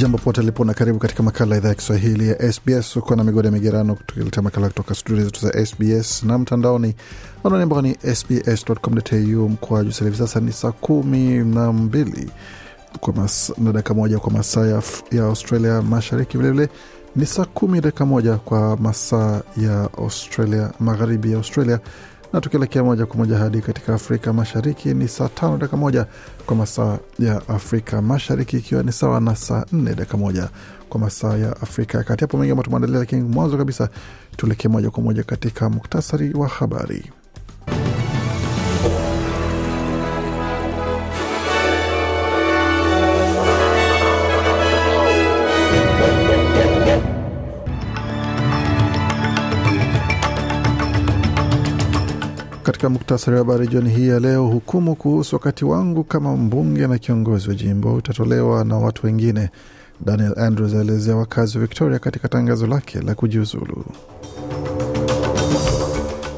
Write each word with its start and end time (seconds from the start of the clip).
Jambo 0.00 0.18
pote 0.18 0.42
lipo 0.42 0.64
na 0.64 0.74
karibu 0.74 0.98
katika 0.98 1.22
makala 1.22 1.56
idhaa 1.56 1.68
ya 1.68 1.74
Kiswahili 1.74 2.28
ya 2.28 2.52
SBS. 2.52 2.96
Uko 2.96 3.16
na 3.16 3.24
migodi 3.24 3.46
ya 3.46 3.52
migerano 3.52 3.96
tukiletea 4.06 4.42
makala 4.42 4.68
kutoka 4.68 4.94
studio 4.94 5.24
zetu 5.24 5.40
za 5.46 5.66
SBS 5.66 6.22
na 6.22 6.38
mtandaoni 6.38 6.94
anwani 7.44 7.62
ambao 7.62 7.82
ni 7.82 7.94
sbs.com.au 8.14 9.48
mkoaju. 9.48 9.90
Hivi 10.04 10.16
sasa 10.16 10.40
ni 10.40 10.52
saa 10.52 10.72
kumi 10.72 11.28
na 11.44 11.72
mbili 11.72 12.30
na 13.58 13.72
dakika 13.72 13.94
moja 13.94 14.18
kwa 14.18 14.32
masaa 14.32 14.66
ya, 14.66 14.82
ya 15.12 15.24
Australia 15.24 15.82
Mashariki, 15.82 16.38
vilevile 16.38 16.68
ni 17.16 17.26
saa 17.26 17.44
kumi 17.44 17.80
dakika 17.80 18.06
moja 18.06 18.36
kwa 18.36 18.76
masaa 18.76 19.42
ya 19.56 19.88
Australia 19.98 20.70
magharibi 20.80 21.30
ya 21.30 21.36
Australia 21.36 21.80
na 22.32 22.40
tukielekea 22.40 22.84
moja 22.84 23.06
kwa 23.06 23.16
moja 23.16 23.38
hadi 23.38 23.60
katika 23.60 23.94
Afrika 23.94 24.32
Mashariki 24.32 24.94
ni 24.94 25.08
saa 25.08 25.28
tano 25.28 25.56
dakika 25.58 25.76
moja 25.76 26.06
kwa 26.46 26.56
masaa 26.56 26.98
ya 27.18 27.48
Afrika 27.48 28.02
Mashariki, 28.02 28.56
ikiwa 28.56 28.82
ni 28.82 28.92
sawa 28.92 29.20
na 29.20 29.36
saa 29.36 29.64
nne 29.72 29.94
dakika 29.94 30.16
moja 30.16 30.48
kwa 30.88 31.00
masaa 31.00 31.36
ya 31.36 31.50
Afrika 31.60 31.98
ya 31.98 32.04
Kati. 32.04 32.24
Hapo 32.24 32.36
mengi 32.38 32.50
ambayo 32.50 32.64
tumeandalia, 32.64 32.98
lakini 32.98 33.22
mwanzo 33.22 33.56
kabisa 33.58 33.88
tuelekee 34.36 34.68
moja 34.68 34.90
kwa 34.90 35.02
moja 35.02 35.22
katika 35.22 35.70
muktasari 35.70 36.32
wa 36.34 36.48
habari. 36.48 37.12
Katika 52.80 52.90
muktasari 52.98 53.36
wa 53.36 53.38
habari 53.44 53.68
jioni 53.68 53.90
hii 53.90 54.08
ya 54.08 54.20
leo, 54.20 54.46
hukumu 54.46 54.94
kuhusu 54.94 55.36
wakati 55.36 55.64
wangu 55.64 56.04
kama 56.04 56.36
mbunge 56.36 56.86
na 56.86 56.98
kiongozi 56.98 57.48
wa 57.48 57.54
jimbo 57.54 57.94
utatolewa 57.94 58.64
na 58.64 58.76
watu 58.76 59.06
wengine. 59.06 59.50
Daniel 60.04 60.38
Andrews 60.38 60.74
aelezea 60.74 61.16
wakazi 61.16 61.58
wa 61.58 61.64
Victoria 61.66 61.98
katika 61.98 62.28
tangazo 62.28 62.66
lake 62.66 63.00
la 63.00 63.14
kujiuzulu. 63.14 63.84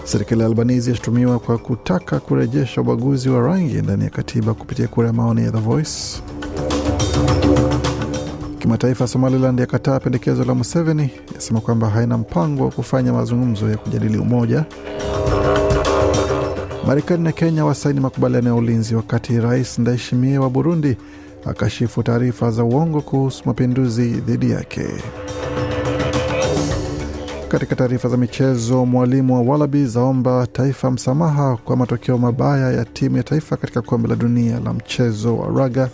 Serikali 0.04 0.40
ya 0.40 0.46
Albanizi 0.46 0.90
yashutumiwa 0.90 1.38
kwa 1.38 1.58
kutaka 1.58 2.20
kurejesha 2.20 2.80
ubaguzi 2.80 3.28
wa 3.28 3.40
rangi 3.42 3.74
ndani 3.74 4.04
ya 4.04 4.10
katiba 4.10 4.54
kupitia 4.54 4.88
kura 4.88 5.06
ya 5.06 5.12
maoni 5.12 5.44
ya 5.44 5.50
The 5.50 5.58
Voice. 5.60 6.22
Kimataifa, 8.58 9.06
Somaliland 9.06 9.60
yakataa 9.60 10.00
pendekezo 10.00 10.44
la 10.44 10.54
Museveni, 10.54 11.10
yasema 11.34 11.60
kwamba 11.60 11.88
haina 11.90 12.18
mpango 12.18 12.64
wa 12.64 12.70
kufanya 12.70 13.12
mazungumzo 13.12 13.70
ya 13.70 13.76
kujadili 13.76 14.18
umoja. 14.18 14.64
Marekani 16.86 17.24
na 17.24 17.32
Kenya 17.32 17.64
wasaini 17.64 18.00
makubaliano 18.00 18.48
ya 18.48 18.54
ulinzi, 18.54 18.94
wakati 18.94 19.40
Rais 19.40 19.78
Ndayishimiye 19.78 20.38
wa 20.38 20.50
Burundi 20.50 20.96
akashifu 21.46 22.02
taarifa 22.02 22.50
za 22.50 22.64
uongo 22.64 23.00
kuhusu 23.00 23.42
mapinduzi 23.46 24.08
dhidi 24.10 24.50
yake. 24.50 24.86
Katika 27.48 27.76
taarifa 27.76 28.08
za 28.08 28.16
michezo, 28.16 28.86
mwalimu 28.86 29.34
wa 29.34 29.40
Wallabies 29.52 29.96
aomba 29.96 30.46
taifa 30.46 30.90
msamaha 30.90 31.56
kwa 31.56 31.76
matokeo 31.76 32.18
mabaya 32.18 32.72
ya 32.72 32.84
timu 32.84 33.16
ya 33.16 33.22
taifa 33.22 33.56
katika 33.56 33.82
kombe 33.82 34.08
la 34.08 34.16
dunia 34.16 34.60
la 34.60 34.72
mchezo 34.72 35.36
wa 35.36 35.60
raga, 35.60 35.88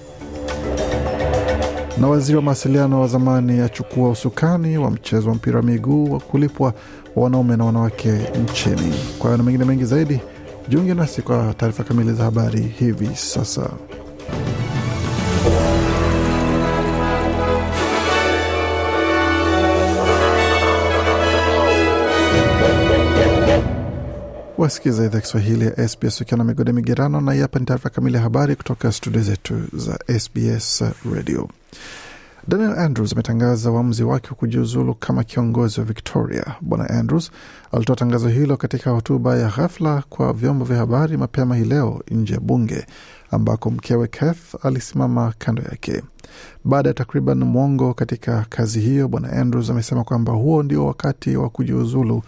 na 2.01 2.09
waziri 2.09 2.37
wa 2.37 2.43
mawasiliano 2.43 3.01
wa 3.01 3.09
zamani 3.09 3.61
achukua 3.61 4.11
usukani 4.11 4.79
wa 4.79 4.91
mchezo 4.91 5.29
wa 5.29 5.35
mpira 5.35 5.57
wa 5.57 5.63
miguu 5.63 6.13
wa 6.13 6.21
kulipwa 6.21 6.75
wa 7.17 7.23
wanaume 7.25 7.57
na 7.57 7.65
wanawake 7.65 8.11
nchini. 8.45 8.95
Kwa 9.19 9.27
hayo 9.27 9.37
na 9.37 9.43
mengine 9.43 9.65
mengi 9.65 9.85
zaidi 9.85 10.21
Jiunge 10.69 10.95
nasi 10.95 11.23
kwa 11.23 11.55
taarifa 11.55 11.85
kamili 11.85 12.13
za 12.13 12.25
habari 12.25 12.61
hivi 12.63 13.09
sasa. 13.15 13.71
Wasikiza 24.59 25.05
idhaa 25.05 25.21
Kiswahili 25.21 25.65
ya 25.65 25.89
SBS 25.89 26.21
ukiwa 26.21 26.39
na 26.39 26.45
migode 26.45 26.73
migerano, 26.73 27.21
na 27.21 27.35
hapa 27.35 27.59
ni 27.59 27.67
taarifa 27.67 27.91
kamili 27.91 28.17
ya 28.17 28.23
habari 28.23 28.57
kutoka 28.57 28.93
studio 28.93 29.23
zetu 29.23 29.55
za 29.73 29.99
SBS 30.19 30.85
Radio. 31.15 31.49
Daniel 32.47 32.79
Andrews 32.79 33.13
ametangaza 33.13 33.71
uamuzi 33.71 34.03
wake 34.05 34.29
wa 34.29 34.35
kujiuzulu 34.35 34.95
kama 34.95 35.25
kiongozi 35.25 35.81
wa 35.81 35.87
Victoria. 35.87 36.45
Bwana 36.61 36.91
Andrews 36.91 37.31
alitoa 37.73 37.97
tangazo 37.97 38.29
hilo 38.29 38.57
katika 38.57 38.91
hotuba 38.91 39.37
ya 39.39 39.49
ghafla 39.49 40.03
kwa 40.09 40.33
vyombo 40.33 40.65
vya 40.65 40.77
habari 40.77 41.17
mapema 41.17 41.57
hii 41.57 41.65
leo 41.65 42.03
nje 42.11 42.35
ya 42.35 42.41
bunge 42.41 42.87
ambako 43.31 43.71
mkewe 43.71 44.07
Kath 44.07 44.65
alisimama 44.67 45.35
kando 45.39 45.63
yake. 45.63 46.03
Baada 46.65 46.89
ya 46.89 46.95
takriban 46.95 47.45
mwongo 47.45 47.95
katika 47.95 48.47
kazi 48.49 48.81
hiyo, 48.81 49.09
Bwana 49.09 49.33
Andrews 49.33 49.71
amesema 49.71 50.05
kwamba 50.05 50.33
huo 50.33 50.63
ndio 50.63 50.87
wakati 50.87 51.37
wa 51.37 51.51
kujiuzulu 51.51 52.23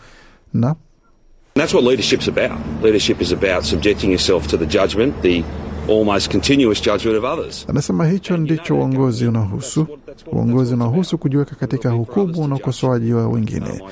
na 0.55 0.75
That's 1.55 1.75
what 1.75 1.85
leadership's 1.87 2.29
about. 2.29 2.59
Leadership 2.83 3.21
is 3.23 3.33
about 3.33 3.65
subjecting 3.65 4.07
yourself 4.11 4.47
to 4.47 4.57
the 4.59 4.67
judgment, 4.67 5.15
the 5.23 5.45
almost 5.89 6.31
continuous 6.31 6.81
judgment 6.81 7.17
of 7.19 7.25
others. 7.25 7.67
Anasema 7.69 8.07
hicho 8.07 8.37
ndicho 8.37 8.77
uongozi 8.77 9.27
unahusu. 9.27 9.87
Uongozi 10.33 10.75
unahusu 10.75 11.19
kujiweka 11.19 11.57
katika 11.57 11.91
hukumu 11.91 12.49
na 12.49 12.55
ukosoaji 12.57 13.13
wa 13.13 13.29
wengine, 13.29 13.83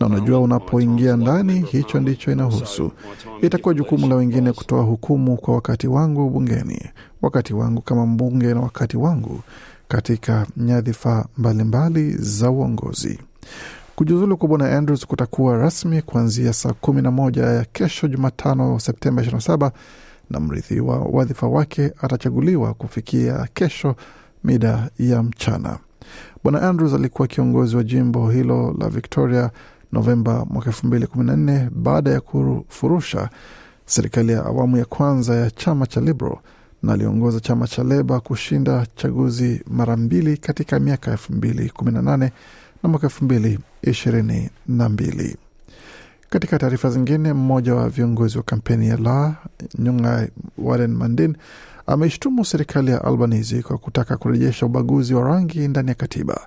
na 0.00 0.06
unajua, 0.06 0.40
unapoingia 0.40 1.16
ndani, 1.16 1.60
hicho 1.72 2.00
ndicho 2.00 2.32
inahusu. 2.32 2.92
Itakuwa 3.42 3.74
jukumu 3.74 4.08
la 4.08 4.14
wengine 4.14 4.52
kutoa 4.52 4.82
hukumu 4.82 5.36
kwa 5.36 5.54
wakati 5.54 5.86
wangu 5.88 6.30
bungeni, 6.30 6.82
wakati 7.22 7.54
wangu 7.54 7.80
kama 7.82 8.06
mbunge, 8.06 8.54
na 8.54 8.60
wakati 8.60 8.96
wangu 8.96 9.40
katika 9.88 10.46
nyadhifa 10.56 11.26
mbalimbali 11.38 12.12
za 12.18 12.50
uongozi. 12.50 13.18
Kujiuzulu 13.96 14.36
kwa 14.36 14.48
bwana 14.48 14.78
Andrews 14.78 15.06
kutakuwa 15.06 15.56
rasmi 15.56 16.02
kuanzia 16.02 16.52
saa 16.52 16.72
kumi 16.72 17.02
na 17.02 17.10
moja 17.10 17.42
ya 17.42 17.64
kesho 17.64 18.08
Jumatano, 18.08 18.78
Septemba 18.78 19.22
27 19.22 19.70
na 20.30 20.40
mrithi 20.40 20.80
wa 20.80 20.98
wadhifa 20.98 21.46
wake 21.46 21.92
atachaguliwa 22.00 22.74
kufikia 22.74 23.48
kesho 23.54 23.96
mida 24.44 24.90
ya 24.98 25.22
mchana. 25.22 25.78
Bwana 26.44 26.62
Andrews 26.68 26.94
alikuwa 26.94 27.28
kiongozi 27.28 27.76
wa 27.76 27.84
jimbo 27.84 28.30
hilo 28.30 28.76
la 28.80 28.88
Victoria 28.88 29.50
Novemba 29.92 30.44
mwaka 30.50 30.70
2014 30.70 31.70
baada 31.70 32.10
ya 32.10 32.20
kufurusha 32.20 33.28
serikali 33.86 34.32
ya 34.32 34.44
awamu 34.44 34.76
ya 34.76 34.84
kwanza 34.84 35.34
ya 35.34 35.50
chama 35.50 35.86
cha 35.86 36.00
Liberal 36.00 36.36
na 36.82 36.92
aliongoza 36.92 37.40
chama 37.40 37.66
cha 37.66 37.84
Leba 37.84 38.20
kushinda 38.20 38.86
chaguzi 38.96 39.62
mara 39.70 39.96
mbili 39.96 40.36
katika 40.36 40.80
miaka 40.80 41.14
2018 41.14 42.30
na 42.82 42.88
mwaka 42.88 43.06
2022. 43.06 45.34
Katika 46.30 46.58
taarifa 46.58 46.90
zingine, 46.90 47.32
mmoja 47.32 47.74
wa 47.74 47.88
viongozi 47.88 48.38
wa 48.38 48.44
kampeni 48.44 48.88
ya 48.88 48.96
La 48.96 49.34
Nyunga 49.78 50.28
Warren 50.58 50.94
Mandin 50.94 51.36
ameishtumu 51.86 52.44
serikali 52.44 52.90
ya 52.90 53.04
Albanese 53.04 53.62
kwa 53.62 53.78
kutaka 53.78 54.16
kurejesha 54.16 54.66
ubaguzi 54.66 55.14
wa 55.14 55.28
rangi 55.28 55.68
ndani 55.68 55.88
ya 55.88 55.94
katiba. 55.94 56.46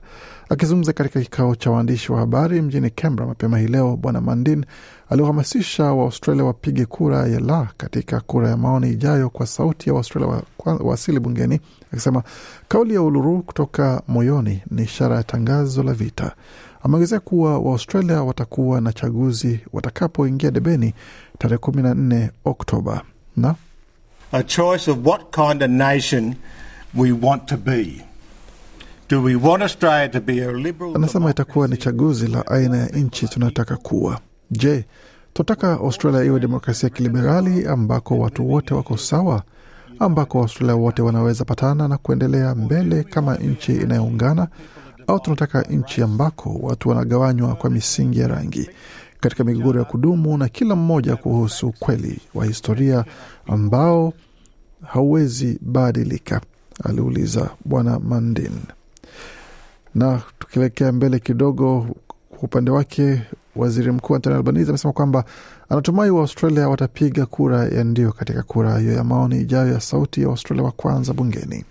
Akizungumza 0.49 0.93
katika 0.93 1.21
kikao 1.21 1.55
cha 1.55 1.71
waandishi 1.71 2.11
wa 2.11 2.19
habari 2.19 2.61
mjini 2.61 2.89
Canberra 2.89 3.27
mapema 3.27 3.59
hii 3.59 3.67
leo, 3.67 3.97
Bwana 3.97 4.21
Mandin 4.21 4.65
aliwahamasisha 5.09 5.83
Waaustralia 5.83 6.43
wapige 6.43 6.85
kura 6.85 7.27
ya 7.27 7.39
la 7.39 7.67
katika 7.77 8.19
kura 8.19 8.49
ya 8.49 8.57
maoni 8.57 8.89
ijayo 8.91 9.29
kwa 9.29 9.47
sauti 9.47 9.89
ya 9.89 9.93
Waaustralia 9.93 10.41
wa 10.65 10.97
bungeni, 11.21 11.59
akisema 11.93 12.23
kauli 12.67 12.93
ya 12.93 13.01
Uluru 13.01 13.41
kutoka 13.43 14.01
moyoni 14.07 14.61
ni 14.71 14.83
ishara 14.83 15.15
ya 15.15 15.23
tangazo 15.23 15.83
la 15.83 15.93
vita. 15.93 16.35
Ameongezea 16.83 17.19
kuwa 17.19 17.59
Waaustralia 17.59 18.23
watakuwa 18.23 18.81
na 18.81 18.93
chaguzi 18.93 19.59
watakapoingia 19.73 20.51
debeni 20.51 20.93
tarehe 21.37 21.57
kumi 21.57 21.81
na 21.81 21.93
nne 21.93 22.31
Oktoba. 22.45 23.01
Na? 23.37 23.55
A 24.31 24.43
choice 24.43 24.91
of 24.91 24.97
what 25.07 25.21
kind 25.35 25.63
of 25.63 25.69
nation 25.69 26.35
we 26.95 27.11
want 27.11 27.45
to 27.45 27.57
be. 27.57 28.05
Do 29.09 29.23
we 29.23 29.35
want 29.35 29.63
Australia 29.63 30.09
to 30.09 30.19
be 30.21 30.45
a 30.45 30.51
liberal 30.51 30.95
Anasema 30.95 31.31
itakuwa 31.31 31.67
ni 31.67 31.77
chaguzi 31.77 32.27
la 32.27 32.47
aina 32.47 32.77
ya 32.77 32.85
nchi 32.87 33.27
tunataka 33.27 33.77
kuwa. 33.77 34.19
Je, 34.51 34.85
tunataka 35.33 35.71
Australia 35.71 36.23
iwe 36.23 36.39
demokrasia 36.39 36.89
ya 36.89 36.95
kiliberali 36.95 37.65
ambako 37.67 38.19
watu 38.19 38.49
wote 38.51 38.73
wako 38.73 38.97
sawa, 38.97 39.43
ambako 39.99 40.37
Waustralia 40.37 40.75
wote 40.75 41.01
wanaweza 41.01 41.45
patana 41.45 41.87
na 41.87 41.97
kuendelea 41.97 42.55
mbele 42.55 43.03
kama 43.03 43.35
nchi 43.35 43.75
inayoungana, 43.75 44.47
au 45.09 45.19
tunataka 45.19 45.61
nchi 45.61 46.01
ambako 46.01 46.59
watu 46.61 46.89
wanagawanywa 46.89 47.55
kwa 47.55 47.69
misingi 47.69 48.19
ya 48.19 48.27
rangi 48.27 48.69
katika 49.19 49.43
migogoro 49.43 49.79
ya 49.79 49.85
kudumu 49.85 50.37
na 50.37 50.47
kila 50.49 50.75
mmoja 50.75 51.15
kuhusu 51.15 51.67
ukweli 51.67 52.21
wa 52.33 52.45
historia 52.45 53.05
ambao 53.47 54.13
hauwezi 54.87 55.59
badilika, 55.61 56.41
aliuliza 56.83 57.49
Bwana 57.65 57.99
Mandin. 57.99 58.51
Na 59.95 60.21
tukielekea 60.39 60.91
mbele 60.91 61.19
kidogo, 61.19 61.87
kwa 62.29 62.39
upande 62.39 62.71
wake 62.71 63.21
waziri 63.55 63.91
mkuu 63.91 64.15
Antoni 64.15 64.35
Albanese 64.35 64.69
amesema 64.69 64.93
kwamba 64.93 65.23
anatumai 65.69 66.09
Waaustralia 66.09 66.69
watapiga 66.69 67.25
kura 67.25 67.65
ya 67.65 67.83
ndio 67.83 68.11
katika 68.11 68.43
kura 68.43 68.79
hiyo 68.79 68.93
ya 68.93 69.03
maoni 69.03 69.41
ijayo 69.41 69.73
ya 69.73 69.79
sauti 69.79 70.21
ya 70.21 70.27
Waustralia 70.27 70.63
wa 70.63 70.71
kwanza 70.71 71.13
bungeni. 71.13 71.65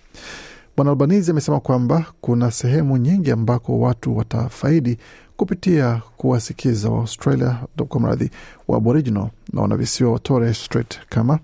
Bwana 0.79 0.91
Albanizi 0.91 1.31
amesema 1.31 1.61
kwamba 1.61 2.05
kuna 2.21 2.51
sehemu 2.51 2.97
nyingi 2.97 3.31
ambako 3.31 3.81
watu 3.81 4.17
watafaidi 4.17 4.99
kupitia 5.37 6.03
kuwasikiza 6.17 6.89
wa 6.91 6.99
Australia 7.01 7.57
kwa 7.89 8.01
mradhi 8.01 8.31
wa 8.69 8.77
Aboriginal 8.77 9.29
na 9.53 9.63
wanavisiwa 9.63 10.13
wa 10.13 10.19
Torres 10.19 10.65
Strait 10.65 10.99
kama 11.09 11.39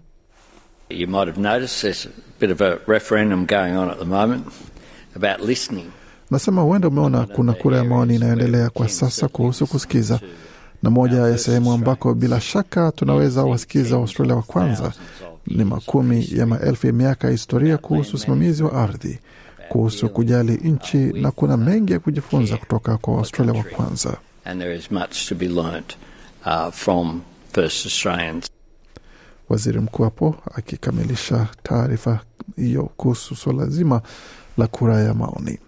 You 0.90 1.08
might 1.08 1.26
have 1.26 1.40
noticed 1.40 1.80
there's 1.80 2.06
a 2.06 2.10
bit 2.40 2.50
of 2.50 2.60
a 2.60 2.78
referendum 2.92 3.46
going 3.46 3.76
on 3.76 3.90
at 3.90 3.98
the 3.98 4.04
moment 4.04 4.46
about 5.16 5.48
listening. 5.48 5.86
Nasema 6.30 6.62
huenda 6.62 6.88
umeona 6.88 7.26
kuna 7.26 7.52
kura 7.52 7.76
ya 7.78 7.84
maoni 7.84 8.14
inayoendelea 8.14 8.70
kwa 8.70 8.88
sasa 8.88 9.28
kuhusu 9.28 9.66
kusikiza, 9.66 10.20
na 10.82 10.90
moja 10.90 11.16
ya 11.18 11.38
sehemu 11.38 11.72
ambako 11.72 12.14
bila 12.14 12.40
shaka 12.40 12.92
tunaweza 12.92 13.42
wasikiza 13.44 13.96
Australia 13.96 14.34
wa 14.36 14.42
kwanza 14.42 14.92
ni 15.46 15.64
makumi 15.64 16.28
ya 16.32 16.46
maelfu 16.46 16.86
ya 16.86 16.92
miaka 16.92 17.26
ya 17.26 17.32
historia 17.32 17.78
kuhusu 17.78 18.16
usimamizi 18.16 18.62
wa 18.62 18.72
ardhi, 18.72 19.18
kuhusu 19.68 20.08
kujali 20.08 20.52
nchi, 20.52 20.96
na 20.96 21.30
kuna 21.30 21.56
mengi 21.56 21.92
ya 21.92 21.98
kujifunza 21.98 22.56
kutoka 22.56 22.96
kwa 22.98 23.18
Australia 23.18 23.52
wa 23.52 23.62
kwanza. 23.64 24.16
And 24.44 24.60
there 24.60 24.76
is 24.76 24.90
much 24.90 25.28
to 25.28 25.34
be 25.34 25.48
learnt 25.48 25.96
uh, 26.46 26.70
from 26.72 27.20
first 27.52 27.86
Australians. 27.86 28.50
Waziri 29.48 29.80
mkuu 29.80 30.02
hapo 30.04 30.36
akikamilisha 30.54 31.46
taarifa 31.62 32.20
hiyo 32.56 32.84
kuhusu 32.96 33.36
suala 33.36 33.66
zima 33.66 34.02
la 34.58 34.66
kura 34.66 35.00
ya 35.00 35.14
maoni. 35.14 35.58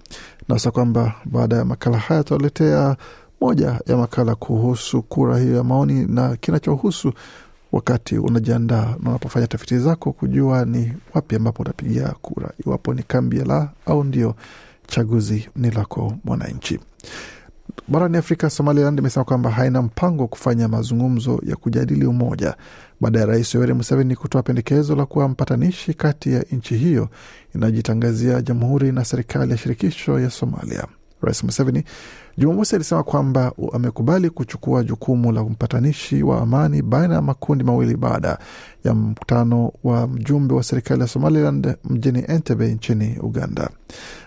Nasa 0.49 0.71
kwamba 0.71 1.15
baada 1.25 1.57
ya 1.57 1.65
makala 1.65 1.99
haya 1.99 2.23
tutaletea 2.25 2.97
moja 3.41 3.81
ya 3.87 3.97
makala 3.97 4.35
kuhusu 4.35 5.03
kura 5.03 5.39
hiyo 5.39 5.57
ya 5.57 5.65
maoni 5.65 6.07
na 6.07 6.37
kinachohusu 6.37 7.13
wakati 7.73 8.19
unajiandaa 8.19 8.97
na 9.03 9.11
unapofanya 9.11 9.47
tafiti 9.47 9.79
zako 9.79 10.13
kujua 10.13 10.65
ni 10.65 10.93
wapi 11.15 11.37
ambapo 11.37 11.63
utapigia 11.63 12.09
kura, 12.23 12.51
iwapo 12.67 12.95
ni 12.95 13.03
kambi 13.03 13.37
la 13.39 13.71
au 13.87 14.05
ndio 14.05 14.35
chaguzi 14.87 15.49
ni 15.57 15.71
lako 15.71 16.15
mwananchi. 16.25 16.81
Barani 17.89 18.17
Afrika, 18.17 18.51
Somaliland 18.51 18.99
imesema 18.99 19.25
kwamba 19.25 19.51
haina 19.51 19.83
mpango 19.83 20.23
wa 20.23 20.29
kufanya 20.29 20.69
mazungumzo 20.69 21.41
ya 21.47 21.57
kujadili 21.57 22.07
umoja 22.07 22.57
baada 23.01 23.21
ya 23.21 23.27
Rais 23.27 23.55
Yoweri 23.55 23.75
Museveni 23.75 24.17
kutoa 24.17 24.43
pendekezo 24.43 24.97
la 24.97 25.07
kuwa 25.07 25.29
mpatanishi 25.29 25.95
kati 25.95 26.33
ya 26.33 26.45
nchi 26.53 26.77
hiyo 26.77 27.09
inayojitangazia 27.55 28.43
jamhuri 28.43 28.93
na 28.93 29.05
serikali 29.05 29.51
ya 29.53 29.57
shirikisho 29.59 30.21
ya 30.21 30.31
Somalia. 30.31 30.85
Rais 31.27 31.45
Museveni 31.45 31.85
Jumamosi 32.39 32.75
alisema 32.77 33.03
kwamba 33.03 33.53
amekubali 33.73 34.31
kuchukua 34.31 34.85
jukumu 34.85 35.33
la 35.33 35.43
mpatanishi 35.45 36.23
wa 36.23 36.41
amani 36.43 36.83
baina 36.83 37.15
ya 37.15 37.23
makundi 37.23 37.65
mawili 37.65 37.97
baada 37.97 38.39
ya 38.85 38.95
mkutano 38.95 39.73
wa 39.85 40.07
mjumbe 40.09 40.55
wa 40.55 40.63
serikali 40.63 41.01
ya 41.01 41.07
Somaliland 41.07 41.77
mjini 41.85 42.25
Entebbe 42.29 42.75
nchini 42.75 43.19
Uganda. 43.23 43.71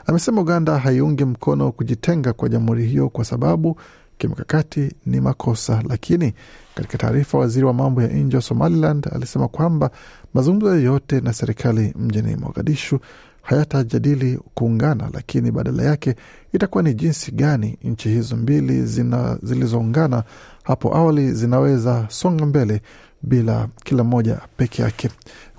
Amesema 0.05 0.41
Uganda 0.41 0.77
haiungi 0.77 1.25
mkono 1.25 1.71
kujitenga 1.71 2.33
kwa 2.33 2.49
jamhuri 2.49 2.85
hiyo 2.85 3.09
kwa 3.09 3.25
sababu 3.25 3.79
kimkakati 4.17 4.91
ni 5.05 5.21
makosa, 5.21 5.83
lakini 5.89 6.33
katika 6.75 6.97
taarifa, 6.97 7.37
waziri 7.37 7.65
wa 7.65 7.73
mambo 7.73 8.01
ya 8.01 8.07
nje 8.07 8.35
wa 8.37 8.41
Somaliland 8.41 9.07
alisema 9.15 9.47
kwamba 9.47 9.91
mazungumzo 10.33 10.75
yoyote 10.75 11.21
na 11.21 11.33
serikali 11.33 11.93
mjini 11.99 12.35
Mogadishu 12.35 12.99
hayatajadili 13.41 14.39
kuungana, 14.53 15.09
lakini 15.13 15.51
badala 15.51 15.83
yake 15.83 16.15
itakuwa 16.53 16.83
ni 16.83 16.93
jinsi 16.93 17.31
gani 17.31 17.77
nchi 17.83 18.09
hizo 18.09 18.35
mbili 18.35 18.83
zilizoungana 19.43 20.23
hapo 20.63 20.95
awali 20.97 21.31
zinaweza 21.33 22.05
songa 22.09 22.45
mbele 22.45 22.81
bila 23.21 23.67
kila 23.83 24.03
mmoja 24.03 24.39
peke 24.57 24.81
yake. 24.81 25.09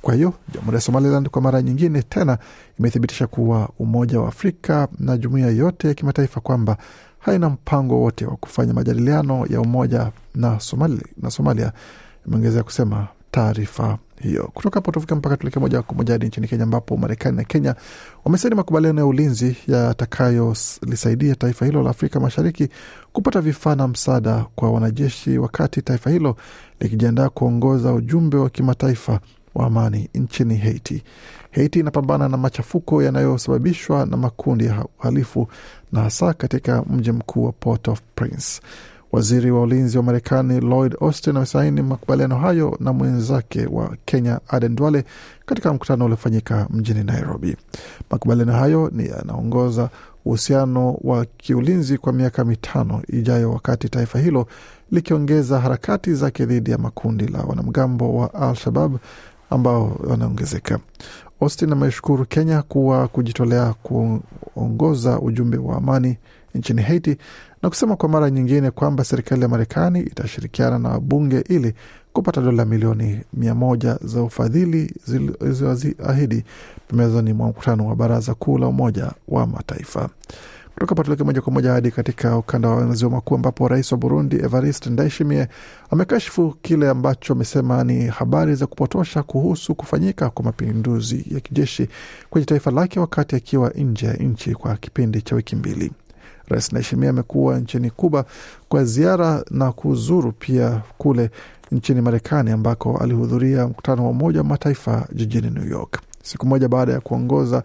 Kwa 0.01 0.15
hiyo 0.15 0.35
jamhuri 0.55 0.75
ya 0.75 0.81
Somaliland 0.81 1.29
kwa 1.29 1.43
mara 1.43 1.63
nyingine 1.63 2.03
tena 2.03 2.39
imethibitisha 2.79 3.27
kuwa 3.27 3.69
Umoja 3.79 4.21
wa 4.21 4.29
Afrika 4.29 4.89
na 4.99 5.17
jumuiya 5.17 5.51
yote 5.51 5.89
ya 5.89 5.95
kimataifa 5.95 6.41
kwamba 6.41 6.77
haina 7.19 7.51
mpango 7.51 8.01
wote 8.01 8.27
wa 8.27 8.37
kufanya 8.37 8.75
majadiliano 8.75 9.47
ya 9.51 9.61
umoja 9.61 10.11
na 10.35 10.61
Somalia, 10.61 11.03
na 11.23 11.31
Somalia, 11.31 11.73
imeongezea 12.27 12.63
kusema 12.63 13.09
taarifa 13.31 13.99
hiyo. 14.21 14.51
Kutoka 14.55 14.75
hapo 14.75 14.93
tufika 14.93 15.17
mpaka 15.17 15.37
tuelekee 15.37 15.61
moja 15.61 15.83
kwa 15.83 15.95
moja 15.97 16.13
hadi 16.15 16.27
nchini 16.27 16.49
Kenya, 16.49 16.65
ambapo 16.65 16.97
Marekani 16.97 17.37
na 17.37 17.45
Kenya 17.45 17.75
wamesaini 18.25 18.57
makubaliano 18.57 19.01
ya 19.01 19.07
ulinzi 19.07 19.57
yatakayolisaidia 19.67 21.35
taifa 21.35 21.67
hilo 21.67 21.83
la 21.83 21.91
Afrika 21.91 22.21
Mashariki 22.21 22.69
kupata 23.13 23.41
vifaa 23.41 23.75
na 23.75 23.89
msaada 23.89 24.47
kwa 24.55 24.71
wanajeshi, 24.71 25.39
wakati 25.39 25.83
taifa 25.83 26.11
hilo 26.11 26.37
likijiandaa 26.81 27.29
kuongoza 27.29 27.93
ujumbe 27.93 28.37
wa 28.37 28.51
kimataifa 28.51 29.21
wa 29.55 29.67
amani 29.67 30.09
nchini 30.15 30.57
Haiti. 30.57 31.03
Haiti 31.51 31.81
inapambana 31.81 32.29
na 32.29 32.37
machafuko 32.37 33.03
yanayosababishwa 33.03 34.07
na 34.07 34.17
makundi 34.17 34.65
ya 34.67 34.85
uhalifu 34.99 35.49
na 35.93 36.01
hasa 36.01 36.35
katika 36.35 36.83
mji 36.83 37.13
mkuu 37.13 37.45
wa 37.45 37.53
Port-au-Prince. 37.53 38.61
Waziri 39.13 39.51
wa 39.51 39.63
ulinzi 39.63 39.97
wa 39.99 40.03
Marekani 40.05 40.61
Lloyd 40.61 40.97
Austin 41.01 41.37
amesaini 41.37 41.83
makubaliano 41.83 42.39
hayo 42.39 42.77
na 42.81 42.93
mwenzake 42.93 43.67
wa 43.67 43.97
Kenya 44.05 44.41
Aden 44.49 44.77
Duale 44.77 45.05
katika 45.47 45.73
mkutano 45.75 46.05
uliofanyika 46.05 46.67
mjini 46.71 47.05
Nairobi. 47.05 47.57
Makubaliano 48.11 48.53
hayo 48.53 48.91
ni 48.95 49.07
yanaongoza 49.09 49.91
uhusiano 50.25 50.99
wa 51.01 51.25
kiulinzi 51.25 51.99
kwa 51.99 52.13
miaka 52.13 52.45
mitano 52.45 53.03
ijayo, 53.09 53.53
wakati 53.53 53.89
taifa 53.89 54.19
hilo 54.19 54.47
likiongeza 54.91 55.61
harakati 55.61 56.15
zake 56.15 56.47
dhidi 56.47 56.71
ya 56.71 56.79
makundi 56.79 57.27
la 57.27 57.39
wanamgambo 57.43 58.17
wa 58.17 58.35
Al-Shabab 58.35 58.97
ambao 59.51 59.97
wanaongezeka. 60.11 60.79
Austin 61.43 61.73
ameshukuru 61.73 62.25
Kenya 62.27 62.63
kuwa 62.63 63.09
kujitolea 63.09 63.75
kuongoza 63.83 65.21
ujumbe 65.21 65.57
wa 65.59 65.77
amani 65.77 66.19
nchini 66.55 66.83
Haiti 66.83 67.17
na 67.63 67.69
kusema 67.69 67.97
kwa 67.97 68.09
mara 68.09 68.31
nyingine 68.31 68.71
kwamba 68.71 69.05
serikali 69.05 69.43
ya 69.43 69.49
Marekani 69.49 70.01
itashirikiana 70.01 70.79
na 70.79 70.89
wabunge 70.89 71.41
ili 71.49 71.75
kupata 72.13 72.41
dola 72.41 72.65
milioni 72.65 73.21
mia 73.35 73.55
moja 73.55 73.99
za 74.05 74.23
ufadhili 74.23 74.95
zilizoahidi 75.07 76.45
pembezoni 76.89 77.33
mwa 77.33 77.49
mkutano 77.49 77.87
wa 77.87 77.97
Baraza 77.97 78.35
Kuu 78.35 78.59
la 78.59 78.67
Umoja 78.67 79.13
wa 79.29 79.47
Mataifa. 79.47 80.09
Kutoka 80.75 80.95
patuleke 80.95 81.25
moja 81.25 81.41
kwa 81.41 81.53
moja 81.53 81.73
hadi 81.73 81.91
katika 81.91 82.37
ukanda 82.39 82.69
wa 82.69 82.87
maziwa 82.87 83.11
makuu 83.11 83.35
ambapo 83.35 83.69
rais 83.69 83.93
wa 83.93 83.99
Burundi 83.99 84.37
Evariste 84.37 84.91
Ndayishimiye 84.91 85.49
amekashifu 85.91 86.57
kile 86.63 86.89
ambacho 86.89 87.33
amesema 87.33 87.85
ni 87.85 88.07
habari 88.07 88.55
za 88.55 88.67
kupotosha 88.67 89.23
kuhusu 89.23 89.75
kufanyika 89.75 90.31
kwa 90.31 90.45
mapinduzi 90.45 91.25
ya 91.35 91.41
kijeshi 91.41 91.89
kwenye 92.31 92.45
taifa 92.45 92.71
lake 92.71 93.01
wakati 93.01 93.37
akiwa 93.37 93.71
nje 93.71 94.07
ya 94.07 94.13
nchi 94.15 94.55
kwa 94.55 94.77
kipindi 94.77 95.23
cha 95.23 95.37
wiki 95.37 95.57
mbili. 95.57 95.93
Rais 96.51 96.71
Ndayishimiye 96.73 97.11
amekuwa 97.11 97.59
nchini 97.59 97.91
Kuba 97.91 98.25
kwa 98.69 98.85
ziara 98.85 99.45
na 99.51 99.73
kuzuru 99.73 100.33
pia 100.33 100.83
kule 100.99 101.31
nchini 101.73 102.01
Marekani 102.01 102.51
ambako 102.51 102.97
alihudhuria 102.97 103.67
mkutano 103.67 104.05
wa 104.05 104.11
Umoja 104.11 104.39
wa 104.39 104.45
Mataifa 104.45 105.07
jijini 105.13 105.51
New 105.51 105.69
York, 105.69 106.01
siku 106.23 106.47
moja 106.47 106.69
baada 106.69 106.93
ya 106.93 107.01
kuongoza 107.01 107.63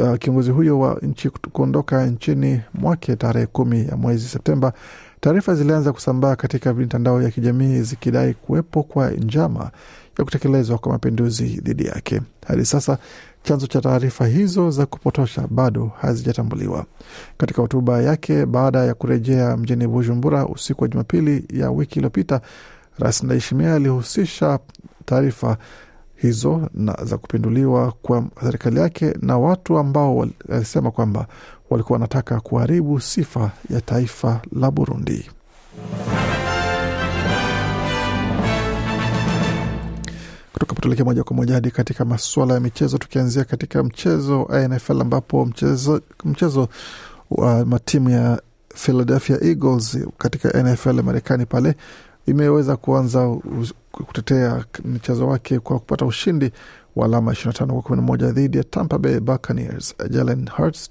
uh, 0.00 0.16
kiongozi 0.16 0.50
huyo 0.50 0.78
wa 0.80 0.98
nchi 1.02 1.30
kuondoka 1.30 2.06
nchini 2.06 2.60
mwake 2.74 3.16
tarehe 3.16 3.46
kumi 3.46 3.86
ya 3.88 3.96
mwezi 3.96 4.28
Septemba. 4.28 4.72
Taarifa 5.20 5.54
zilianza 5.54 5.92
kusambaa 5.92 6.36
katika 6.36 6.74
mitandao 6.74 7.22
ya 7.22 7.30
kijamii 7.30 7.80
zikidai 7.82 8.34
kuwepo 8.34 8.82
kwa 8.82 9.10
njama 9.10 9.70
ya 10.18 10.24
kutekelezwa 10.24 10.78
kwa 10.78 10.92
mapinduzi 10.92 11.44
dhidi 11.44 11.86
yake. 11.86 12.20
Hadi 12.46 12.64
sasa 12.66 12.98
chanzo 13.42 13.66
cha 13.66 13.80
taarifa 13.80 14.26
hizo 14.26 14.70
za 14.70 14.86
kupotosha 14.86 15.46
bado 15.50 15.90
hazijatambuliwa. 16.00 16.84
Katika 17.38 17.62
hotuba 17.62 18.02
yake 18.02 18.46
baada 18.46 18.84
ya 18.84 18.94
kurejea 18.94 19.56
mjini 19.56 19.86
Bujumbura 19.86 20.46
usiku 20.46 20.82
wa 20.82 20.88
Jumapili 20.88 21.44
ya 21.52 21.70
wiki 21.70 21.94
iliyopita, 21.98 22.40
Rais 22.98 23.22
Ndayishimiye 23.22 23.72
alihusisha 23.72 24.58
taarifa 25.04 25.56
hizo 26.22 26.68
na 26.74 26.96
za 27.04 27.18
kupinduliwa 27.18 27.92
kwa 28.02 28.24
serikali 28.42 28.80
yake 28.80 29.14
na 29.22 29.38
watu 29.38 29.78
ambao 29.78 30.16
walisema 30.48 30.90
kwamba 30.90 31.26
walikuwa 31.70 31.94
wanataka 31.96 32.40
kuharibu 32.40 33.00
sifa 33.00 33.50
ya 33.70 33.80
taifa 33.80 34.40
la 34.52 34.70
Burundi. 34.70 35.30
Tuelekea 40.80 41.04
moja 41.04 41.24
kwa 41.24 41.36
moja 41.36 41.54
hadi 41.54 41.70
katika 41.70 42.04
masuala 42.04 42.54
ya 42.54 42.60
michezo, 42.60 42.98
tukianzia 42.98 43.44
katika 43.44 43.82
mchezo 43.82 44.48
NFL 44.68 45.00
ambapo 45.00 45.46
mchezo, 45.46 46.00
mchezo 46.24 46.68
wa 47.30 47.64
matimu 47.66 48.10
ya 48.10 48.42
Philadelphia 48.74 49.38
Eagles 49.42 49.98
katika 50.18 50.62
NFL 50.62 51.02
Marekani 51.02 51.46
pale 51.46 51.74
imeweza 52.30 52.76
kuanza 52.76 53.36
kutetea 53.92 54.64
mchezo 54.84 55.28
wake 55.28 55.58
kwa 55.58 55.78
kupata 55.78 56.06
ushindi 56.06 56.50
wa 56.96 57.04
alama 57.06 57.32
25 57.32 57.80
kwa 57.80 57.96
11 57.96 58.32
dhidi 58.32 58.58
ya 58.58 58.64
Tampa 58.64 58.98
Bay 58.98 59.20
Buccaneers. 59.20 59.94
Jalen 60.10 60.48
Hurts 60.56 60.90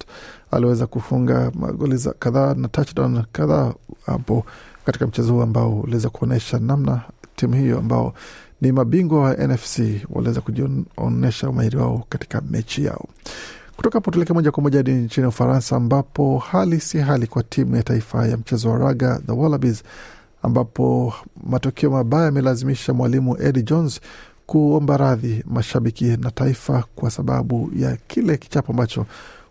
aliweza 0.52 0.88
kufunga 0.88 1.52
magoli 1.56 2.00
kadhaa 2.20 2.54
na 2.54 2.68
touchdown 2.68 3.24
kadhaa 3.32 3.74
hapo 4.06 4.46
katika 4.86 5.08
mchezo 5.08 5.34
huu 5.34 5.42
ambao 5.42 5.80
uliweza 5.80 6.10
kuonyesha 6.10 6.60
namna 6.60 7.02
timu 7.36 7.54
hiyo 7.56 7.78
ambao 7.80 8.14
ni 8.62 8.72
mabingwa 8.72 9.22
wa 9.22 9.34
NFC 9.48 9.80
waliweza 10.10 10.42
kujionyesha 10.42 11.50
umahiri 11.50 11.78
wao 11.78 12.06
katika 12.10 12.42
mechi 12.42 12.86
yao. 12.86 13.06
Kutoka 13.76 13.98
hapo 13.98 14.12
tuelekee 14.12 14.34
moja 14.34 14.52
kwa 14.52 14.64
moja 14.64 14.80
hadi 14.80 14.92
nchini 14.92 15.28
Ufaransa, 15.28 15.76
ambapo 15.76 16.38
hali 16.38 16.80
si 16.80 16.98
hali 16.98 17.28
kwa 17.28 17.44
timu 17.44 17.76
ya 17.76 17.84
taifa 17.84 18.28
ya 18.28 18.38
mchezo 18.38 18.70
wa 18.70 18.78
raga 18.78 19.22
the 19.26 19.32
Wallabies, 19.32 19.84
ambapo 20.44 21.14
matokeo 21.44 21.90
mabaya 21.90 22.26
yamelazimisha 22.26 22.94
mwalimu 22.94 23.38
Eddie 23.42 23.64
Jones 23.64 24.02
kuomba 24.46 24.98
radhi 24.98 25.44
mashabiki 25.48 26.06
na 26.06 26.32
taifa 26.32 26.84
kwa 26.96 27.12
sababu 27.12 27.72
ya 27.76 27.98
kile 28.08 28.38
kichapo 28.38 28.72
ambacho 28.72 29.06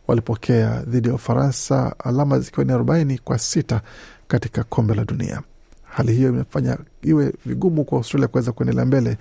walipokea 0.09 0.83
dhidi 0.83 1.09
ya 1.09 1.15
Ufaransa, 1.15 1.95
alama 2.05 2.39
zikiwa 2.41 2.65
ni 2.65 2.73
arobaini 2.73 3.19
kwa 3.19 3.39
sita 3.39 3.81
katika 4.29 4.65
kombe 4.65 4.95
la 4.95 5.05
dunia. 5.05 5.43
Hali 5.85 6.13
hiyo 6.15 6.29
imefanya 6.29 6.79
iwe 7.03 7.35
vigumu 7.47 7.85
kwa 7.85 7.99
Australia 7.99 8.29
kuweza 8.29 8.53
kuendelea 8.53 8.85
mbele 8.85 9.17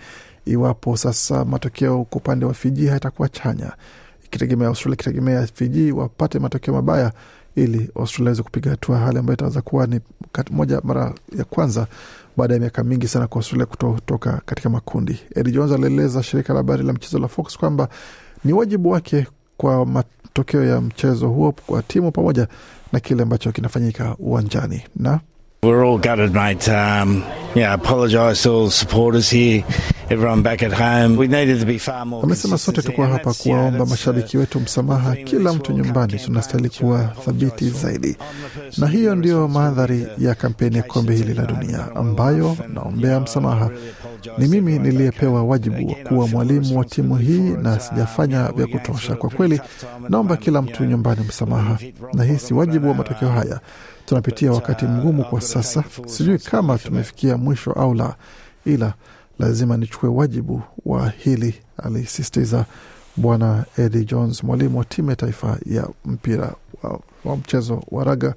iwapo 0.45 0.97
sasa 0.97 1.45
matokeo 1.45 2.03
kwa 2.03 2.17
upande 2.21 2.45
wa 2.45 2.53
Fiji 2.53 2.88
hayatakuwa 2.88 3.29
chanya, 3.29 3.71
ikitegemea 4.25 4.67
Australia 4.67 4.93
ikitegemea 4.95 5.47
Fiji 5.47 5.91
wapate 5.91 6.39
matokeo 6.39 6.74
mabaya 6.74 7.12
ili 7.57 7.89
Australia 7.95 8.29
aweze 8.29 8.43
kupiga 8.43 8.71
hatua, 8.71 8.97
hali 8.97 9.17
ambayo 9.17 9.33
itaweza 9.33 9.61
kuwa 9.61 9.87
ni 9.87 9.99
moja 10.51 10.81
mara 10.83 11.13
ya 11.37 11.43
kwanza 11.43 11.87
baada 12.37 12.53
ya 12.53 12.59
miaka 12.59 12.83
mingi 12.83 13.07
sana 13.07 13.27
kwa 13.27 13.39
Australia 13.39 13.65
kutoka 13.65 14.41
katika 14.45 14.69
makundi. 14.69 15.19
Eddie 15.35 15.53
Jones 15.53 15.71
alieleza 15.71 16.23
shirika 16.23 16.53
la 16.53 16.59
habari 16.59 16.83
la 16.83 16.93
mchezo 16.93 17.19
la 17.19 17.27
Fox 17.27 17.57
kwamba 17.57 17.89
ni 18.45 18.53
wajibu 18.53 18.89
wake 18.89 19.27
kwa 19.57 19.85
matokeo 19.85 20.63
ya 20.63 20.81
mchezo 20.81 21.27
huo 21.29 21.51
kwa 21.51 21.81
timu 21.83 22.11
pamoja 22.11 22.47
na 22.93 22.99
kile 22.99 23.23
ambacho 23.23 23.51
kinafanyika 23.51 24.15
uwanjani 24.19 24.83
na 24.95 25.19
We're 25.63 25.83
all 25.83 25.97
gutted, 25.97 26.33
mate. 26.33 26.69
Um, 26.69 27.23
yeah, 27.55 27.73
apologise 27.73 28.43
to 28.43 28.51
all 28.51 28.69
supporters 28.69 29.29
here, 29.29 29.65
everyone 30.09 30.43
back 30.43 30.61
at 30.61 30.71
home. 30.71 31.17
We 31.17 31.27
needed 31.27 31.59
to 31.59 31.65
be 31.65 31.77
far 31.79 32.05
more. 32.05 32.23
Amesema 32.23 32.57
sote 32.57 32.81
tukuwa 32.81 33.07
hapa 33.07 33.33
kuwaomba 33.33 33.85
mashabiki 33.85 34.37
wetu 34.37 34.59
msamaha, 34.59 35.15
kila 35.15 35.53
mtu 35.53 35.73
nyumbani. 35.73 36.19
Tunastahili 36.19 36.69
kuwa 36.69 37.03
thabiti 37.25 37.69
zaidi, 37.69 38.17
na 38.77 38.87
hiyo 38.87 39.15
ndiyo 39.15 39.47
mandhari 39.47 40.07
ya 40.17 40.35
kampeni 40.35 40.77
ya 40.77 40.83
kombe 40.83 41.15
hili 41.15 41.33
la 41.33 41.45
dunia 41.45 41.95
ambayo 41.95 42.57
naombea 42.73 43.19
msamaha. 43.19 43.69
Ni 44.37 44.47
mimi 44.47 44.79
niliyepewa 44.79 45.43
wajibu 45.43 45.87
wa 45.89 45.95
kuwa 45.95 46.27
mwalimu 46.27 46.77
wa 46.79 46.85
timu 46.85 47.15
hii 47.15 47.39
na 47.61 47.79
sijafanya 47.79 48.51
vya 48.51 48.67
kutosha. 48.67 49.15
Kwa 49.15 49.29
kweli, 49.29 49.61
naomba 50.09 50.37
kila 50.37 50.61
mtu 50.61 50.85
nyumbani 50.85 51.21
msamaha, 51.27 51.77
na 52.13 52.23
hii 52.23 52.37
si 52.37 52.53
wajibu 52.53 52.87
wa 52.87 52.93
matokeo 52.93 53.29
haya. 53.29 53.59
Tunapitia 54.07 54.51
wakati 54.51 54.85
mgumu 54.85 55.23
kwa 55.25 55.41
sasa, 55.41 55.83
sijui 56.05 56.39
kama 56.39 56.77
tumefikia 56.77 57.37
mwisho 57.37 57.71
au 57.71 57.93
la, 57.93 58.15
ila 58.65 58.93
lazima 59.39 59.77
nichukue 59.77 60.09
wajibu 60.09 60.61
wa 60.85 61.09
hili, 61.09 61.55
alisisitiza 61.77 62.65
Bwana 63.17 63.65
Eddie 63.77 64.05
Jones, 64.05 64.43
mwalimu 64.43 64.77
wa 64.79 64.85
timu 64.85 65.09
ya 65.09 65.15
taifa 65.15 65.57
ya 65.65 65.87
mpira 66.05 66.55
wa, 66.83 66.99
wa 67.25 67.37
mchezo 67.37 67.83
wa 67.91 68.03
raga 68.03 68.33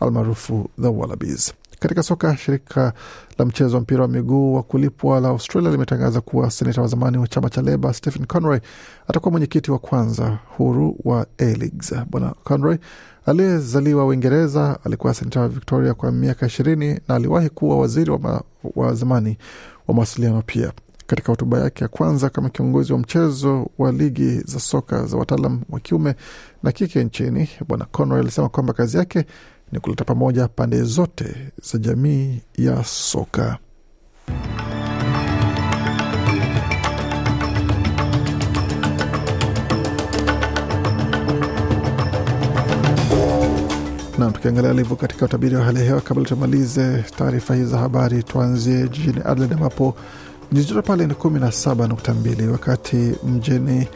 almaarufu 0.00 0.70
the 0.82 0.88
Wallabies. 0.88 1.52
Katika 1.80 2.02
soka, 2.02 2.36
shirika 2.36 2.92
la 3.38 3.44
mchezo 3.44 3.76
wa 3.76 3.82
mpira 3.82 4.02
wa 4.02 4.08
miguu 4.08 4.54
wa 4.54 4.62
kulipwa 4.62 5.20
la 5.20 5.28
Australia 5.28 5.70
limetangaza 5.70 6.20
kuwa 6.20 6.50
seneta 6.50 6.80
wa 6.82 6.86
zamani 6.88 7.18
wa 7.18 7.28
chama 7.28 7.50
cha 7.50 7.62
Leba 7.62 7.94
Stephen 7.94 8.26
Conroy 8.26 8.58
atakuwa 9.08 9.30
mwenyekiti 9.32 9.70
wa 9.70 9.78
kwanza 9.78 10.38
huru 10.56 10.96
wa 11.04 11.26
A-Leagues. 11.38 11.94
Bwana 12.10 12.34
Conroy 12.44 12.76
aliyezaliwa 13.26 14.06
Uingereza 14.06 14.78
alikuwa 14.84 15.14
seneta 15.14 15.40
wa 15.40 15.48
Victoria 15.48 15.94
kwa 15.94 16.12
miaka 16.12 16.46
ishirini 16.46 17.00
na 17.08 17.14
aliwahi 17.14 17.48
kuwa 17.48 17.78
waziri 17.78 18.10
wa, 18.10 18.18
ma, 18.18 18.42
wa 18.76 18.94
zamani 18.94 19.38
wa 19.88 19.94
mawasiliano 19.94 20.42
pia. 20.46 20.72
Katika 21.06 21.32
hotuba 21.32 21.58
yake 21.60 21.84
ya 21.84 21.88
kwanza 21.88 22.30
kama 22.30 22.48
kiongozi 22.48 22.92
wa 22.92 22.98
mchezo 22.98 23.70
wa 23.78 23.92
ligi 23.92 24.40
za 24.40 24.60
soka 24.60 25.06
za 25.06 25.16
wataalam 25.16 25.60
wa 25.70 25.80
kiume 25.80 26.14
na 26.62 26.72
kike 26.72 27.04
nchini, 27.04 27.48
Bwana 27.68 27.84
Conroy 27.84 28.20
alisema 28.20 28.48
kwamba 28.48 28.72
kazi 28.72 28.96
yake 28.96 29.24
ni 29.72 29.80
kuleta 29.80 30.04
pamoja 30.04 30.48
pande 30.48 30.82
zote 30.82 31.34
za 31.62 31.78
jamii 31.78 32.40
ya 32.58 32.84
soka. 32.84 33.58
Nam, 44.18 44.32
tukiangalia 44.32 44.70
alivyo 44.70 44.96
katika 44.96 45.24
utabiri 45.24 45.56
wa 45.56 45.64
hali 45.64 45.78
ya 45.78 45.84
hewa. 45.84 46.00
Kabla 46.00 46.24
tumalize 46.24 47.04
taarifa 47.18 47.54
hii 47.54 47.64
za 47.64 47.78
habari, 47.78 48.22
tuanzie 48.22 48.88
jijini 48.88 49.20
Adelaide 49.24 49.54
ambapo 49.54 49.94
nyuzi 50.52 50.68
joto 50.68 50.82
pale 50.82 51.06
ni 51.06 51.14
17.2, 51.14 52.46
wakati 52.48 53.12
mjini 53.26 53.88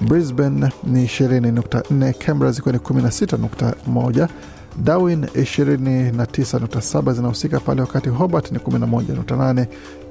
Brisbane 0.00 0.72
ni 0.84 1.04
20.4, 1.04 2.12
Canberra 2.12 2.52
zikiwa 2.52 2.72
ni 2.72 2.78
16.1, 2.78 4.28
Darwin 4.84 5.24
29.7 5.24 7.12
zinahusika 7.12 7.60
pale, 7.60 7.80
wakati 7.80 8.08
Hobart 8.08 8.52
ni 8.52 8.58
11.8, 8.58 9.66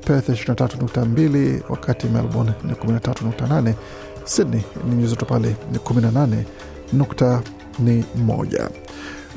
Perth 0.06 0.30
23.2, 0.30 1.60
wakati 1.70 2.08
Melbourne 2.08 2.54
ni 2.64 2.74
13.8, 2.74 3.74
Sydney 4.26 4.62
ni 4.90 4.96
nyuzi 4.96 5.10
joto 5.10 5.26
pale 5.26 5.56
ni 5.72 5.78
18.1 5.78 8.70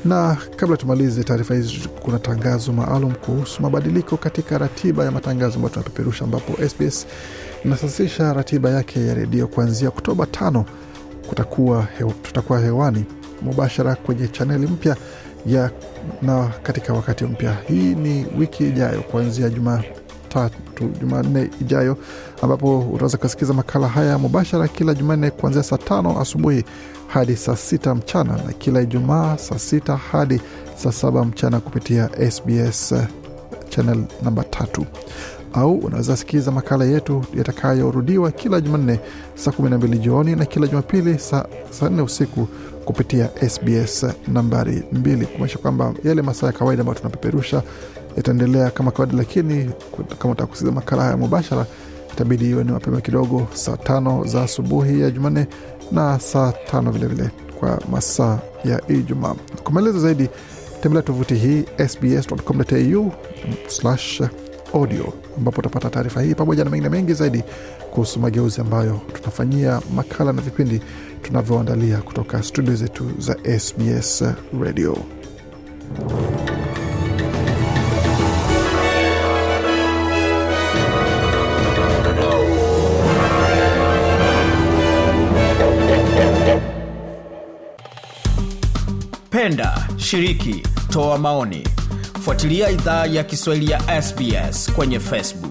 na 0.05 0.37
kabla 0.55 0.77
tumalize 0.77 1.23
taarifa 1.23 1.55
hizi, 1.55 1.79
kuna 2.01 2.19
tangazo 2.19 2.73
maalum 2.73 3.13
kuhusu 3.13 3.61
mabadiliko 3.61 4.17
katika 4.17 4.57
ratiba 4.57 5.05
ya 5.05 5.11
matangazo 5.11 5.55
ambayo 5.55 5.73
tunapeperusha, 5.73 6.23
ambapo 6.25 6.67
SBS 6.69 7.05
inasasisha 7.65 8.33
ratiba 8.33 8.69
yake 8.69 9.07
ya 9.07 9.13
redio 9.13 9.47
kuanzia 9.47 9.89
Oktoba 9.89 10.25
tano. 10.25 10.65
Kutakuwa 11.29 11.87
hew, 11.97 12.11
tutakuwa 12.23 12.59
hewani 12.59 13.05
mubashara 13.41 13.95
kwenye 13.95 14.27
chaneli 14.27 14.67
mpya 14.67 14.95
ya 15.45 15.71
na 16.21 16.47
katika 16.63 16.93
wakati 16.93 17.23
mpya. 17.23 17.57
Hii 17.67 17.95
ni 17.95 18.25
wiki 18.37 18.67
ijayo 18.67 19.01
kuanzia 19.01 19.49
Jumatatu, 19.49 20.89
Jumanne 21.01 21.49
ijayo, 21.61 21.97
ambapo 22.41 22.79
utaweza 22.79 23.17
kusikiza 23.17 23.53
makala 23.53 23.87
haya 23.87 24.17
mubashara 24.17 24.67
kila 24.67 24.93
Jumanne 24.93 25.31
kuanzia 25.31 25.63
saa 25.63 25.77
tano 25.77 26.19
asubuhi 26.21 26.63
hadi 27.07 27.35
saa 27.35 27.55
sita 27.55 27.95
mchana 27.95 28.33
na 28.33 28.53
kila 28.53 28.81
Ijumaa 28.81 29.37
saa 29.37 29.59
sita 29.59 29.95
hadi 29.97 30.41
saa 30.75 30.91
saba 30.91 31.25
mchana 31.25 31.59
kupitia 31.59 32.09
SBS 32.31 32.93
channel 33.69 34.03
namba 34.23 34.43
tatu 34.43 34.85
au 35.53 35.75
unaweza 35.77 36.17
sikiza 36.17 36.51
makala 36.51 36.85
yetu 36.85 37.23
yatakayorudiwa 37.37 38.31
kila 38.31 38.61
Jumanne 38.61 38.99
saa 39.35 39.51
kumi 39.51 39.69
na 39.69 39.77
mbili 39.77 39.97
jioni 39.97 40.35
na 40.35 40.45
kila 40.45 40.67
Jumapili 40.67 41.19
saa 41.19 41.45
saa 41.69 41.89
nne 41.89 42.01
usiku 42.01 42.47
kupitia 42.85 43.29
SBS 43.49 44.05
nambari 44.27 44.83
mbili, 44.91 45.25
kumaanisha 45.25 45.57
kwamba 45.59 45.93
yale 46.03 46.21
masaa 46.21 46.47
ya 46.47 46.53
kawaida 46.53 46.81
ambayo 46.81 46.97
tunapeperusha 46.97 47.63
yataendelea 48.17 48.69
kama 48.71 48.91
kawaida, 48.91 49.17
lakini 49.17 49.69
kama 50.19 50.31
utaka 50.33 50.71
makala 50.71 51.03
haya 51.03 51.17
mubashara 51.17 51.65
itabidi 52.13 52.49
iwe 52.49 52.63
ni 52.63 52.71
mapema 52.71 53.01
kidogo, 53.01 53.47
saa 53.53 53.77
tano 53.77 54.23
za 54.25 54.43
asubuhi 54.43 55.01
ya 55.01 55.11
Jumanne 55.11 55.47
na 55.91 56.19
saa 56.19 56.51
tano 56.71 56.91
vilevile 56.91 57.29
kwa 57.59 57.79
masaa 57.91 58.39
ya 58.65 58.81
Ijumaa. 58.87 59.35
Kwa 59.63 59.71
maelezo 59.71 59.99
zaidi 59.99 60.29
tembelea 60.81 61.01
tovuti 61.03 61.35
hii 61.35 61.63
sbs.com.au 61.87 63.11
audio 64.73 65.13
ambapo 65.37 65.59
utapata 65.59 65.89
taarifa 65.89 66.21
hii 66.21 66.35
pamoja 66.35 66.63
na 66.63 66.69
mengine 66.69 66.89
mengi 66.89 67.13
zaidi 67.13 67.43
kuhusu 67.91 68.19
mageuzi 68.19 68.61
ambayo 68.61 69.01
tunafanyia 69.13 69.81
makala 69.95 70.33
na 70.33 70.41
vipindi 70.41 70.81
tunavyoandalia 71.21 72.01
kutoka 72.01 72.43
studio 72.43 72.75
zetu 72.75 73.11
za 73.17 73.35
SBS 73.59 74.23
Radio. 74.61 74.97
Penda, 89.29 89.87
shiriki, 89.97 90.63
toa 90.91 91.17
maoni, 91.17 91.67
fuatilia 92.21 92.69
idhaa 92.69 93.05
ya 93.05 93.23
Kiswahili 93.23 93.71
ya 93.71 94.01
SBS 94.01 94.71
kwenye 94.73 94.99
Facebook. 94.99 95.50